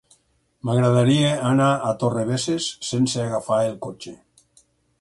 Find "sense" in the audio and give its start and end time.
2.89-3.21